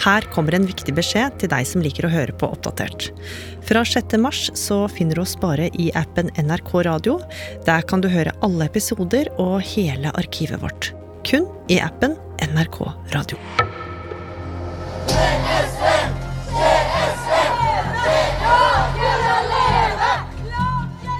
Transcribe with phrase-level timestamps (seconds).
[0.00, 3.10] Her kommer en viktig beskjed til deg som liker å høre på Oppdatert.
[3.68, 4.16] Fra 6.
[4.22, 7.18] mars så finner du oss bare i appen NRK Radio.
[7.66, 10.92] Der kan du høre alle episoder og hele arkivet vårt.
[11.28, 12.80] Kun i appen NRK
[13.12, 13.36] Radio.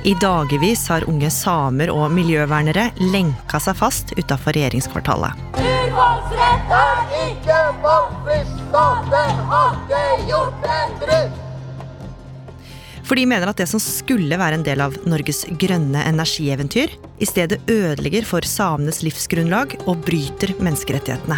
[0.01, 5.59] I dagevis har unge samer og miljøvernere lenka seg fast utafor regjeringskvartalet.
[6.01, 11.41] Urfolksrett er ikke valgfritt, staten har ikke gjort en dritt.
[13.05, 17.29] For de mener at det som skulle være en del av Norges grønne energieventyr, i
[17.29, 21.37] stedet ødelegger for samenes livsgrunnlag og bryter menneskerettighetene.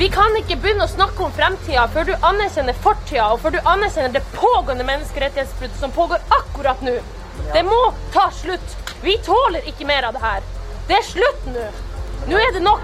[0.00, 3.60] Vi kan ikke begynne å snakke om fremtida før du anerkjenner fortida, og før du
[3.60, 6.96] anerkjenner det pågående menneskerettighetsbruddet som pågår akkurat nå.
[7.52, 7.82] Det må
[8.16, 8.76] ta slutt.
[9.04, 10.50] Vi tåler ikke mer av det her.
[10.88, 11.68] Det er slutt nå.
[12.28, 12.82] Nå er det nok.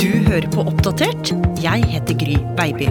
[0.00, 1.32] Du hører på Oppdatert.
[1.62, 2.90] Jeg heter Gry Baby.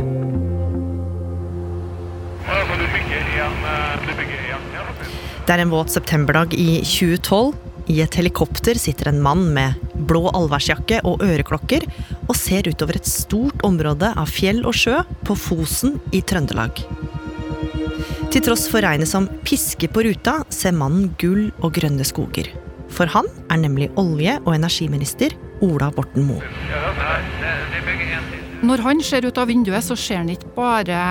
[5.45, 7.53] Det er en våt septemberdag i 2012.
[7.89, 11.87] I et helikopter sitter en mann med blå allværsjakke og øreklokker
[12.27, 16.83] og ser utover et stort område av fjell og sjø på Fosen i Trøndelag.
[18.29, 22.51] Til tross for regnet som pisker på ruta, ser mannen gull og grønne skoger.
[22.93, 25.33] For han er nemlig olje- og energiminister
[25.65, 26.45] Ola Borten Moe.
[28.61, 31.01] Når han ser ut av vinduet, så ser han ikke bare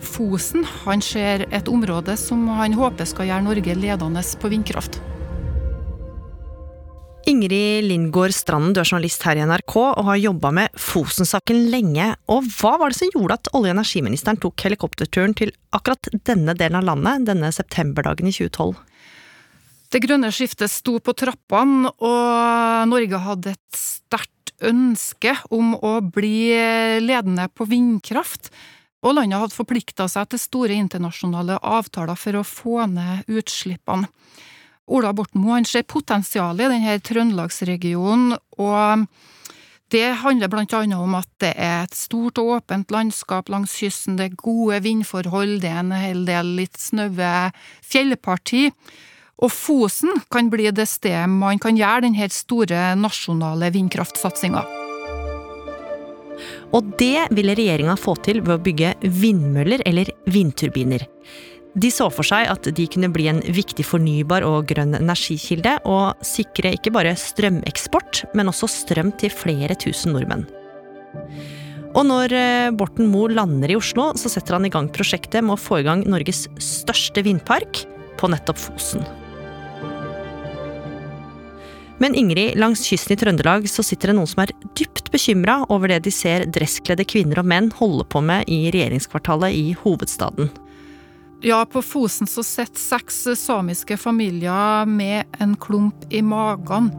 [0.00, 0.62] Fosen.
[0.86, 5.00] Han ser et område som han håper skal gjøre Norge ledende på vindkraft.
[7.40, 12.10] Ingrid Lindgård Stranden, du er journalist her i NRK og har jobba med Fosen-saken lenge.
[12.28, 16.52] Og hva var det som gjorde at olje- og energiministeren tok helikopterturen til akkurat denne
[16.58, 18.74] delen av landet denne septemberdagen i 2012?
[19.90, 26.52] Det grønne skiftet sto på trappene, og Norge hadde et sterkt ønske om å bli
[27.00, 28.52] ledende på vindkraft.
[29.00, 34.12] Og landet hadde forplikta seg til store internasjonale avtaler for å få ned utslippene.
[34.90, 39.04] Ola Borten Moe ser potensialet i denne trøndelagsregionen, og
[39.90, 44.30] det handler annet om at det er et stort og åpent landskap langs kysten, det
[44.30, 47.50] er gode vindforhold, det er en hel del litt snaue
[47.86, 48.68] fjellparti.
[49.40, 54.62] Og Fosen kan bli det stedet man kan gjøre denne store nasjonale vindkraftsatsinga.
[56.76, 61.06] Og det ville regjeringa få til ved å bygge vindmøller eller vindturbiner.
[61.78, 66.18] De så for seg at de kunne bli en viktig fornybar og grønn energikilde, og
[66.26, 70.48] sikre ikke bare strømeksport, men også strøm til flere tusen nordmenn.
[71.94, 72.34] Og når
[72.78, 75.86] Borten Moe lander i Oslo, så setter han i gang prosjektet med å få i
[75.86, 77.84] gang Norges største vindpark
[78.18, 79.06] på nettopp Fosen.
[82.00, 85.92] Men Ingrid, langs kysten i Trøndelag så sitter det noen som er dypt bekymra over
[85.92, 90.48] det de ser dresskledde kvinner og menn holde på med i regjeringskvartalet i hovedstaden.
[91.42, 96.90] Ja, på Fosen så sitter seks samiske familier med en klump i magen.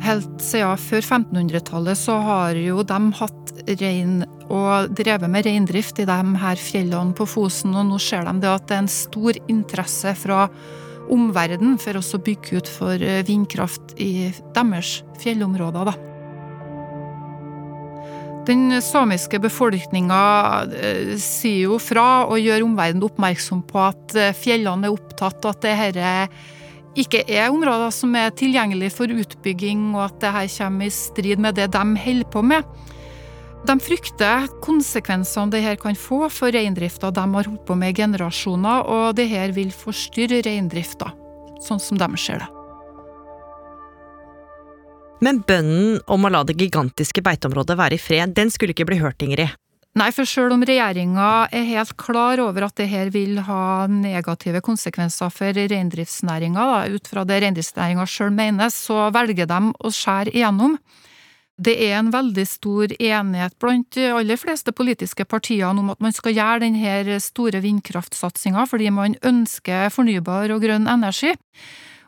[0.00, 6.06] Helt siden før 1500-tallet så har jo de hatt rein og drevet med reindrift i
[6.08, 9.36] de her fjellene på Fosen, og nå ser de det at det er en stor
[9.52, 10.46] interesse fra
[11.12, 16.11] omverdenen for å bygge ut for vindkraft i deres fjellområder, da.
[18.42, 20.22] Den samiske befolkninga
[21.22, 26.16] sier jo fra og gjør omverdenen oppmerksom på at fjellene er opptatt, og at dette
[26.98, 31.56] ikke er områder som er tilgjengelige for utbygging, og at dette kommer i strid med
[31.60, 32.66] det de holder på med.
[33.62, 38.90] De frykter konsekvensene dette kan få for reindrifta de har holdt på med i generasjoner,
[38.90, 41.14] og dette vil forstyrre reindrifta,
[41.62, 42.61] sånn som de ser det.
[45.22, 48.98] Men bønnen om å la det gigantiske beiteområdet være i fred, den skulle ikke bli
[48.98, 49.54] hørt, Ingrid.
[50.00, 54.62] Nei, for selv om regjeringa er helt klar over at det her vil ha negative
[54.64, 56.64] konsekvenser for reindriftsnæringa,
[56.96, 60.78] ut fra det reindriftsnæringa sjøl mener, så velger de å skjære igjennom.
[61.60, 66.16] Det er en veldig stor enighet blant de aller fleste politiske partiene om at man
[66.16, 71.36] skal gjøre denne store vindkraftsatsinga fordi man ønsker fornybar og grønn energi.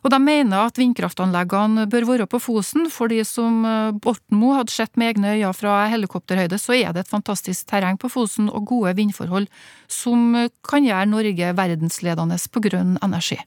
[0.05, 3.63] Og de mener at vindkraftanleggene bør være på Fosen, fordi som
[4.05, 7.97] Borten Moe hadde sett med egne øyne fra helikopterhøyde, så er det et fantastisk terreng
[8.01, 9.49] på Fosen og gode vindforhold
[9.89, 10.37] som
[10.69, 13.41] kan gjøre Norge verdensledende på grønn energi.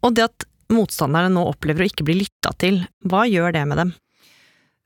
[0.00, 3.82] Og det at motstanderne nå opplever å ikke bli lytta til, hva gjør det med
[3.82, 3.92] dem?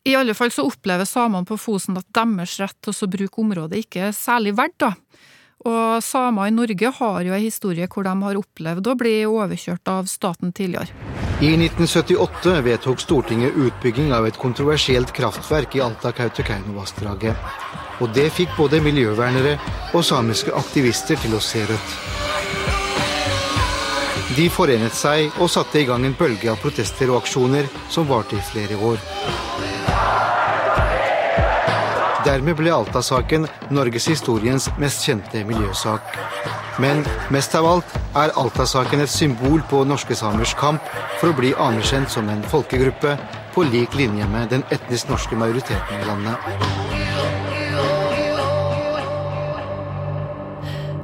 [0.03, 3.85] I alle fall så opplever samene på Fosen at deres rett til å bruke området
[3.85, 4.91] ikke er særlig verdt, da.
[5.63, 9.95] Og samer i Norge har jo en historie hvor de har opplevd å bli overkjørt
[9.95, 11.12] av staten tidligere.
[11.41, 17.37] I 1978 vedtok Stortinget utbygging av et kontroversielt kraftverk i Alta-Kautokeino-vassdraget.
[18.03, 19.57] Og det fikk både miljøvernere
[19.95, 21.97] og samiske aktivister til å se rødt.
[24.37, 28.39] De forenet seg og satte i gang en bølge av protester og aksjoner som varte
[28.39, 29.03] i flere år.
[32.23, 36.17] Dermed ble Alta-saken norgeshistoriens mest kjente miljøsak.
[36.81, 37.03] Men
[37.35, 40.85] mest av alt er Alta-saken et symbol på norske samers kamp
[41.21, 43.17] for å bli anerkjent som en folkegruppe
[43.53, 46.39] på lik linje med den etnisk norske majoriteten i landet.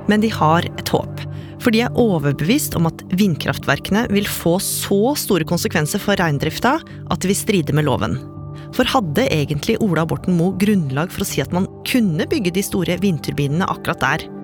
[0.09, 1.21] Men de har et håp.
[1.59, 7.21] For de er overbevist om at vindkraftverkene vil få så store konsekvenser for reindrifta at
[7.21, 8.17] det vil stride med loven.
[8.77, 12.65] For hadde egentlig Ola Borten Moe grunnlag for å si at man kunne bygge de
[12.65, 14.38] store vindturbinene akkurat der?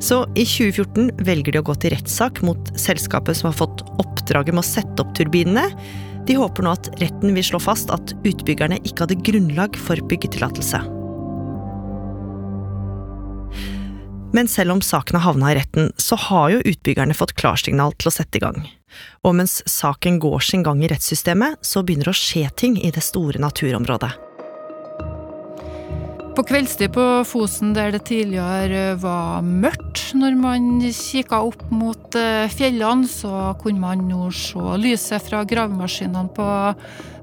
[0.00, 4.54] Så i 2014 velger de å gå til rettssak mot selskapet som har fått oppdraget
[4.54, 5.70] med å sette opp turbinene.
[6.28, 10.82] De håper nå at retten vil slå fast at utbyggerne ikke hadde grunnlag for byggetillatelse.
[14.36, 18.10] Men selv om saken har havna i retten, så har jo utbyggerne fått klarsignal til
[18.10, 18.66] å sette i gang.
[19.24, 22.92] Og mens saken går sin gang i rettssystemet, så begynner det å skje ting i
[22.92, 24.25] det store naturområdet.
[26.36, 32.44] På kveldstid på Fosen, der det tidligere var mørkt, når man kikka opp mot eh,
[32.52, 36.48] fjellene, så kunne man nå se lyset fra gravemaskinene på,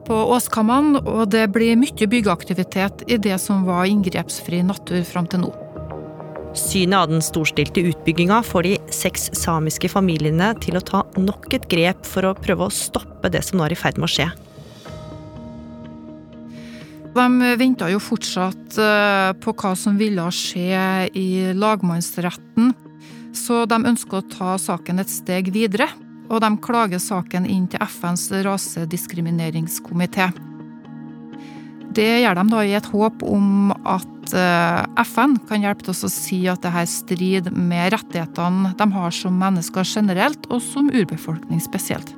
[0.07, 5.44] på Åskammene, og det blir mye byggeaktivitet i det som var inngrepsfri natur fram til
[5.45, 5.51] nå.
[6.57, 11.69] Synet av den storstilte utbygginga får de seks samiske familiene til å ta nok et
[11.69, 14.27] grep for å prøve å stoppe det som nå er i ferd med å skje.
[17.13, 22.71] De venta jo fortsatt eh, på hva som ville skje i lagmannsretten,
[23.38, 25.92] så de ønsker å ta saken et steg videre.
[26.31, 30.31] Og de klager saken inn til FNs rasediskrimineringskomité.
[31.94, 36.09] Det gjør de da i et håp om at eh, FN kan hjelpe til å
[36.09, 42.16] si at dette strider med rettighetene de har som mennesker generelt, og som urbefolkning spesielt.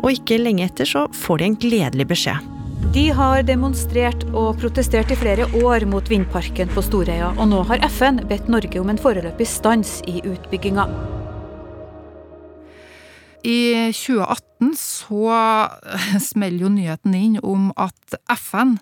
[0.00, 2.59] Og ikke lenge etter så får de en gledelig beskjed.
[2.90, 7.84] De har demonstrert og protestert i flere år mot vindparken på Storøya, og nå har
[7.86, 10.88] FN bedt Norge om en foreløpig stans i utbygginga.
[13.46, 13.60] I
[13.94, 15.38] 2018 så
[16.32, 18.74] smeller jo nyheten inn om at FN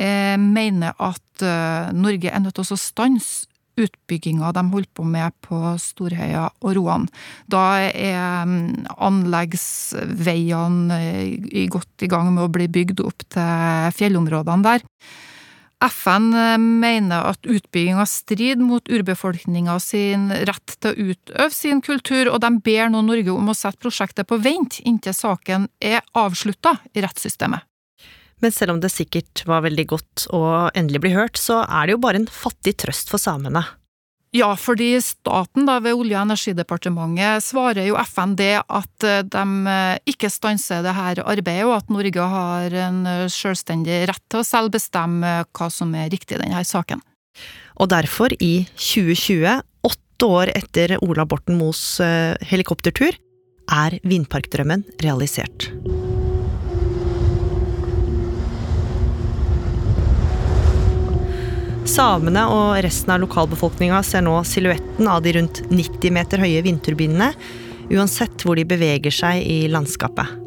[0.00, 5.32] eh, mener at eh, Norge er nødt til å stanse utbygginga de holder på med
[5.44, 7.08] på Storheia og Roan.
[7.50, 14.66] Da er mm, anleggsveiene eh, godt i gang med å bli bygd opp til fjellområdene
[14.66, 14.80] der.
[15.82, 22.30] FN eh, mener at utbygginga strider mot urbefolkninga sin rett til å utøve sin kultur,
[22.30, 26.78] og de ber nå Norge om å sette prosjektet på vent inntil saken er avslutta
[26.94, 27.66] i rettssystemet.
[28.42, 30.42] Men selv om det sikkert var veldig godt å
[30.74, 33.64] endelig bli hørt, så er det jo bare en fattig trøst for samene.
[34.32, 39.42] Ja, fordi staten da ved Olje- og energidepartementet svarer jo FN det at eh, de
[39.68, 44.40] eh, ikke stanser det her arbeidet, og at Norge har en eh, selvstendig rett til
[44.40, 47.04] å selv bestemme hva som er riktig i denne saken.
[47.76, 52.00] Og derfor, i 2020, åtte år etter Ola Borten Moes
[52.48, 53.16] helikoptertur,
[53.72, 55.68] er vindparkdrømmen realisert.
[61.88, 67.32] Samene og resten av lokalbefolkninga ser nå silhuetten av de rundt 90 meter høye vindturbinene,
[67.90, 70.38] uansett hvor de beveger seg i landskapet.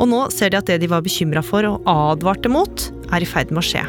[0.00, 3.28] Og nå ser de at det de var bekymra for og advarte mot, er i
[3.28, 3.84] ferd med å skje.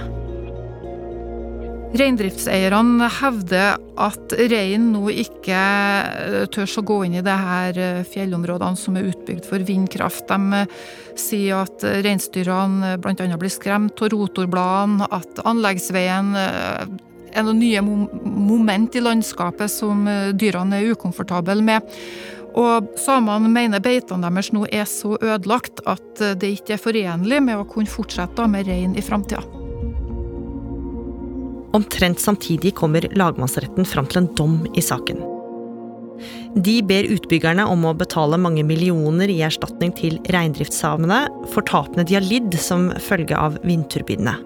[1.94, 8.00] Reindriftseierne hevder at reinen nå ikke eh, tør å gå inn i det her eh,
[8.10, 10.26] fjellområdene som er utbygd for vindkraft.
[10.32, 10.74] De eh,
[11.20, 13.30] sier at reinsdyrene bl.a.
[13.38, 20.96] blir skremt av rotorbladene, at anleggsveien er noen nye moment i landskapet som dyrene er
[20.98, 21.86] ukomfortable med.
[22.58, 27.62] Og samene mener beitene deres nå er så ødelagt at det ikke er forenlig med
[27.62, 29.63] å kunne fortsette med rein i framtida.
[31.74, 35.24] Omtrent samtidig kommer lagmannsretten fram til en dom i saken.
[36.54, 42.20] De ber utbyggerne om å betale mange millioner i erstatning til reindriftssamene for tapene de
[42.20, 44.38] har lidd som følge av vindturbinene.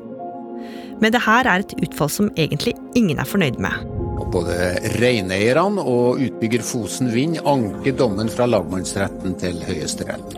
[1.03, 3.75] Men det her er et utfall som egentlig ingen er fornøyd med.
[4.33, 4.55] Både
[4.97, 10.36] reineierne og utbygger Fosen Vind anker dommen fra lagmannsretten til Høyesterett.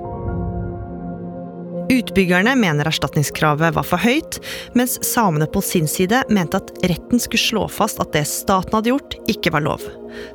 [1.90, 4.38] Utbyggerne mener erstatningskravet var for høyt,
[4.78, 8.92] mens samene på sin side mente at retten skulle slå fast at det staten hadde
[8.92, 9.88] gjort, ikke var lov.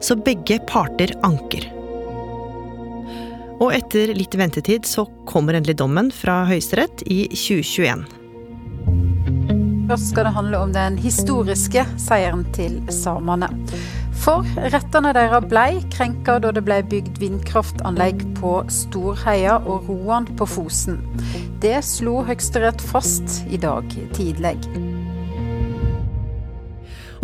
[0.02, 1.68] Så begge parter anker.
[3.62, 8.02] Og etter litt ventetid så kommer endelig dommen fra Høyesterett i 2021.
[9.84, 13.50] Først skal det handle om den historiske seieren til samene.
[14.25, 20.49] For rettene deres ble krenka da det ble bygd vindkraftanlegg på Storheia og Roan på
[20.49, 21.02] Fosen.
[21.64, 24.59] Det slo Høyesterett fast i dag tidlig.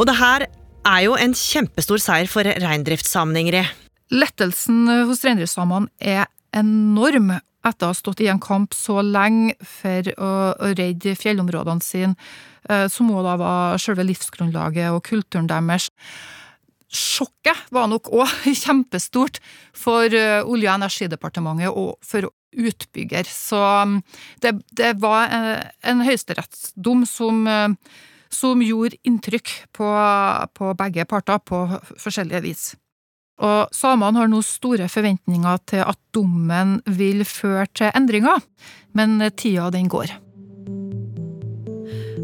[0.00, 0.46] Og det her
[0.88, 3.68] er jo en kjempestor seier for reindriftssamene, Ingrid.
[4.16, 6.24] Lettelsen hos reindriftssamene er
[6.56, 11.84] enorm etter å ha stått i en kamp så lenge for å, å redde fjellområdene
[11.84, 12.16] sine,
[12.64, 15.90] eh, som òg da var selve livsgrunnlaget og kulturen deres.
[16.88, 19.44] Sjokket var nok òg kjempestort
[19.76, 23.28] for eh, Olje- og energidepartementet og for utbygger.
[23.28, 23.96] Så mm,
[24.42, 25.48] det, det var en,
[25.82, 27.96] en høyesterettsdom som, eh,
[28.32, 29.90] som gjorde inntrykk på,
[30.54, 31.64] på begge parter på
[31.96, 32.64] forskjellige vis.
[33.40, 38.42] Og samene har nå store forventninger til at dommen vil føre til endringer,
[38.92, 40.12] men tida den går.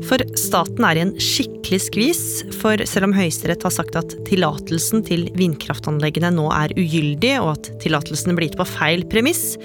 [0.07, 2.21] For staten er i en skikkelig skvis,
[2.61, 7.73] for selv om Høyesterett har sagt at tillatelsen til vindkraftanleggene nå er ugyldig, og at
[7.83, 9.57] tillatelsen blir gitt på feil premiss,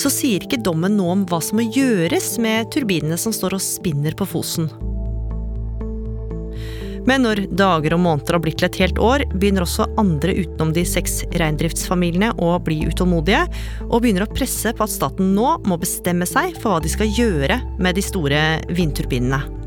[0.00, 3.62] så sier ikke dommen noe om hva som må gjøres med turbinene som står og
[3.62, 4.66] spinner på Fosen.
[7.04, 10.72] Men når dager og måneder har blitt til et helt år, begynner også andre utenom
[10.74, 13.44] de seks reindriftsfamiliene å bli utålmodige,
[13.90, 17.12] og begynner å presse på at staten nå må bestemme seg for hva de skal
[17.12, 18.40] gjøre med de store
[18.72, 19.63] vindturbinene.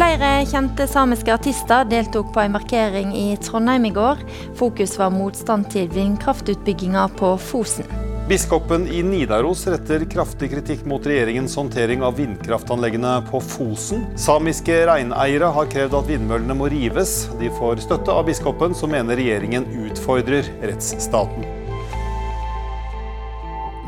[0.00, 4.22] Flere kjente samiske artister deltok på en markering i Trondheim i går.
[4.56, 7.84] Fokus var motstand til vindkraftutbygginga på Fosen.
[8.30, 14.08] Biskopen i Nidaros retter kraftig kritikk mot regjeringens håndtering av vindkraftanleggene på Fosen.
[14.16, 17.26] Samiske reineiere har krevd at vindmøllene må rives.
[17.36, 21.59] De får støtte av biskopen, som mener regjeringen utfordrer rettsstaten.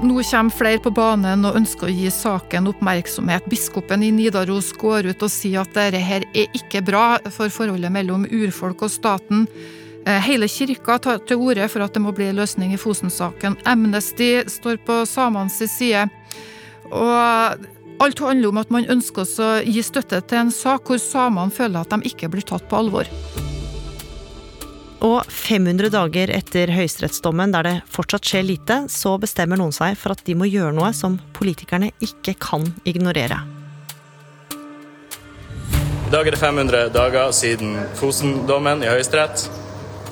[0.02, 3.44] Nå kommer flere på banen og ønsker å gi saken oppmerksomhet.
[3.46, 7.94] Biskopen i Nidaros går ut og sier at dette her er ikke bra for forholdet
[7.94, 9.46] mellom urfolk og staten.
[10.02, 13.60] Eh, hele kirka tar til orde for at det må bli en løsning i Fosen-saken.
[13.62, 16.08] Amnesty står på samenes side.
[16.90, 17.62] Og
[18.02, 21.86] alt handler om at man ønsker å gi støtte til en sak hvor samene føler
[21.86, 23.06] at de ikke blir tatt på alvor.
[25.02, 30.14] Og 500 dager etter høyesterettsdommen, der det fortsatt skjer lite, så bestemmer noen seg for
[30.14, 33.40] at de må gjøre noe som politikerne ikke kan ignorere.
[36.06, 39.48] I dag er det 500 dager siden Fosen-dommen i Høyesterett.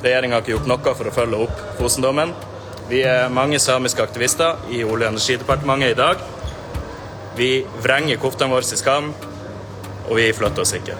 [0.00, 2.32] Regjeringa har ikke gjort noe for å følge opp Fosen-dommen.
[2.90, 6.24] Vi er mange samiske aktivister i Olje- og energidepartementet i dag.
[7.38, 7.50] Vi
[7.84, 9.12] vrenger koftene våre i skam,
[10.08, 10.98] og vi flytter oss ikke.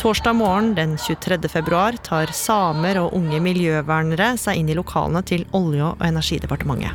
[0.00, 1.48] Torsdag morgen den 23.
[1.48, 6.94] februar tar samer og unge miljøvernere seg inn i lokalene til Olje- og energidepartementet.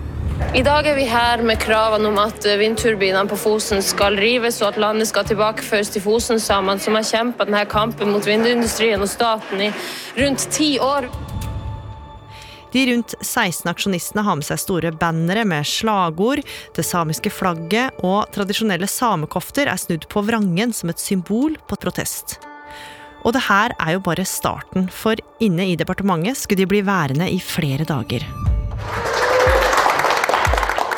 [0.56, 4.74] I dag er vi her med kravene om at vindturbinene på Fosen skal rives, og
[4.74, 9.68] at landet skal tilbakeføres til Fosen-samene, som har kjempet denne kampen mot vindindustrien og staten
[9.68, 9.72] i
[10.18, 11.08] rundt ti år.
[12.76, 16.42] De rundt 16 aksjonistene har med seg store bannere med slagord,
[16.76, 22.36] det samiske flagget og tradisjonelle samekofter er snudd på vrangen som et symbol på protest.
[23.24, 27.32] Og det her er jo bare starten, for inne i departementet skulle de bli værende
[27.32, 28.28] i flere dager.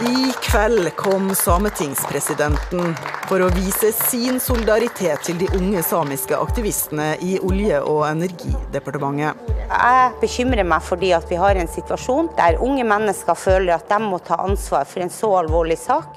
[0.01, 2.91] I kveld kom sametingspresidenten
[3.25, 9.49] for å vise sin solidaritet til de unge samiske aktivistene i Olje- og energidepartementet.
[9.71, 14.21] Jeg bekymrer meg fordi vi har en situasjon der unge mennesker føler at de må
[14.21, 16.13] ta ansvar for en så alvorlig sak.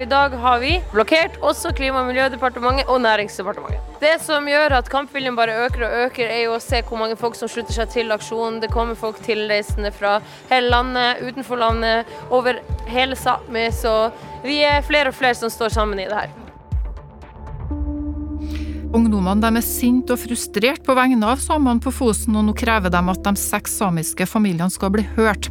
[0.00, 3.96] I dag har vi blokkert også Klima- og miljødepartementet og Næringsdepartementet.
[3.98, 7.16] Det som gjør at kampviljen bare øker og øker, er jo å se hvor mange
[7.18, 8.60] folk som slutter seg til aksjonen.
[8.62, 10.20] Det kommer folk tilreisende fra
[10.52, 13.66] hele landet, utenfor landet, over hele Sápmi.
[13.74, 14.12] Så
[14.46, 16.30] vi er flere og flere som står sammen i det her.
[18.94, 23.02] Ungdommene er sinte og frustrert på vegne av samene på Fosen, og nå krever de
[23.02, 25.50] at de seks samiske familiene skal bli hørt.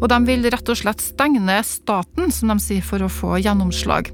[0.00, 3.36] Og de vil rett og slett stenge ned staten, som de sier, for å få
[3.44, 4.10] gjennomslag.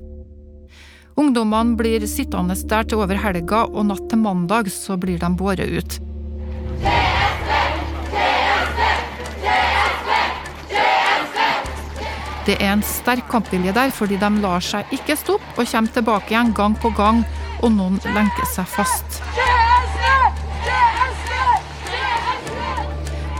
[1.16, 5.70] Ungdommene blir sittende der til over helga, og natt til mandag så blir de båret
[5.70, 6.00] ut.
[12.46, 16.34] Det er en sterk kampvilje der, fordi de lar seg ikke stoppe og kommer tilbake
[16.34, 17.24] igjen gang på gang,
[17.62, 19.22] og noen lenker seg fast.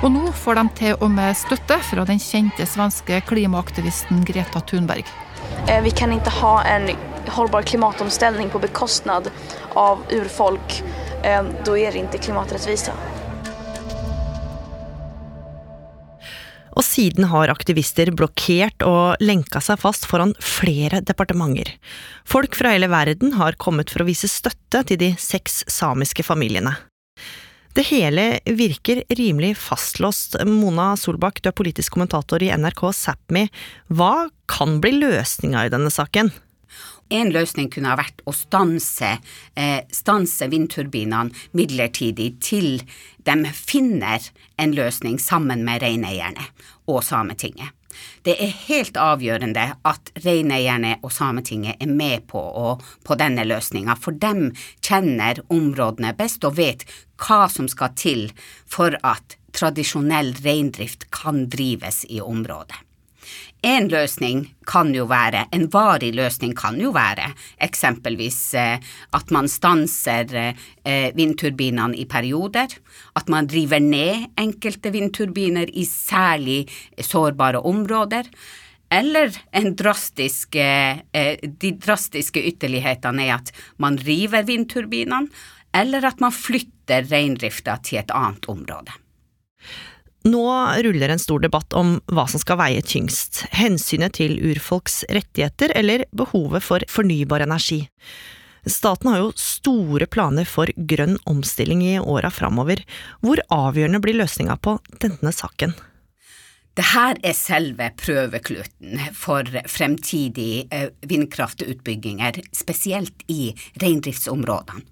[0.05, 5.09] Og nå får de til og med støtte fra den kjente svenske klimaaktivisten Greta Thunberg.
[5.69, 6.91] Eh, Vi kan ikke ha en
[7.29, 9.31] holdbar klimaomstilling på bekostnad
[9.75, 10.83] av urfolk,
[11.27, 12.93] Da er det ikke klimaträttvisa.
[16.77, 21.73] Og siden har aktivister blokkert og lenka seg fast foran flere departementer.
[22.29, 26.77] Folk fra hele verden har kommet for å vise støtte til de seks samiske familiene.
[27.77, 30.39] Det hele virker rimelig fastlåst.
[30.49, 33.43] Mona Solbakk, du er politisk kommentator i NRK Sápmi.
[33.93, 36.33] Hva kan bli løsninga i denne saken?
[37.13, 39.19] En løsning kunne ha vært å stanse,
[39.55, 42.81] eh, stanse vindturbinene midlertidig til
[43.29, 44.25] de finner
[44.57, 46.49] en løsning sammen med reineierne
[46.89, 47.76] og Sametinget.
[48.27, 52.77] Det er helt avgjørende at reineierne og Sametinget er med på, å,
[53.07, 54.51] på denne løsninga, for de
[54.85, 56.87] kjenner områdene best og vet
[57.23, 58.29] hva som skal til
[58.69, 62.86] for at tradisjonell reindrift kan drives i området.
[63.67, 67.33] En løsning kan jo være, en varig løsning kan jo være
[67.67, 72.77] eksempelvis eh, at man stanser eh, vindturbinene i perioder,
[73.19, 76.61] at man driver ned enkelte vindturbiner i særlig
[77.09, 78.31] sårbare områder,
[78.87, 81.03] eller en drastisk, eh,
[81.43, 83.51] de drastiske ytterlighetene er at
[83.83, 85.27] man river vindturbinene,
[85.75, 88.95] eller at man flytter reindrifta til et annet område.
[90.27, 90.47] Nå
[90.83, 96.03] ruller en stor debatt om hva som skal veie tyngst, hensynet til urfolks rettigheter eller
[96.11, 97.85] behovet for fornybar energi.
[98.67, 102.83] Staten har jo store planer for grønn omstilling i åra framover.
[103.23, 105.77] Hvor avgjørende blir løsninga på denne saken?
[106.77, 114.85] Det her er selve prøvekluten for fremtidige eh, vindkraftutbygginger, spesielt i reindriftsområdene.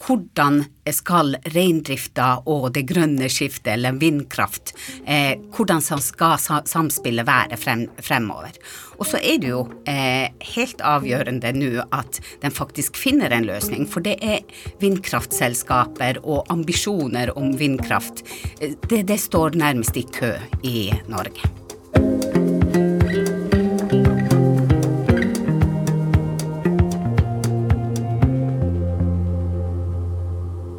[0.00, 4.74] Hvordan skal reindrifta og det grønne skiftet, eller vindkraft,
[5.06, 6.36] eh, hvordan skal
[6.68, 8.56] samspillet være frem, fremover?
[9.00, 13.86] Og så er det jo eh, helt avgjørende nå at den faktisk finner en løsning,
[13.88, 14.44] for det er
[14.82, 18.24] vindkraftselskaper og ambisjoner om vindkraft.
[18.60, 20.90] Eh, det, det står nærmest i kø i
[21.30, 21.56] Norge.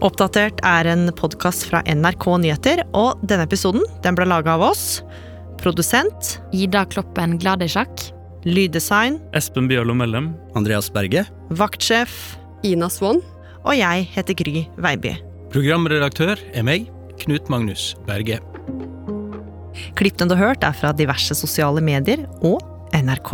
[0.02, 5.04] Oppdatert er en podkast fra NRK Nyheter, og denne episoden den ble laga av oss.
[5.62, 8.10] Produsent Ida Kloppen Gladisjak.
[8.42, 10.32] Lyddesign Espen Bjørlo Mellem.
[10.58, 11.28] Andreas Berge.
[11.54, 12.16] Vaktsjef
[12.66, 13.22] Ina Swann.
[13.62, 15.20] Og jeg heter Gry Veiby.
[15.54, 16.90] Programredaktør er meg,
[17.22, 18.40] Knut Magnus Berge.
[20.00, 22.62] Klippene du har hørt, er fra diverse sosiale medier og
[22.96, 23.34] NRK.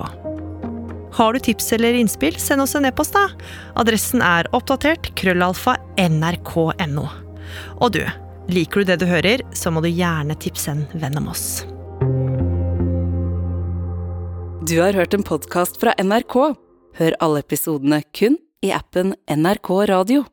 [1.17, 3.29] Har du tips eller innspill, send oss en e-post, da.
[3.79, 7.07] Adressen er oppdatert krøllalfa nrk.no.
[7.81, 8.03] Og du,
[8.51, 11.65] liker du det du hører, så må du gjerne tipse en venn om oss.
[14.67, 16.35] Du har hørt en podkast fra NRK.
[16.97, 20.25] Hør alle episodene kun i appen NRK Radio.